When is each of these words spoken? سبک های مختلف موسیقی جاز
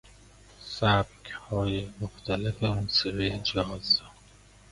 سبک 0.59 1.25
های 1.49 1.87
مختلف 2.01 2.63
موسیقی 2.63 3.39
جاز 3.39 4.01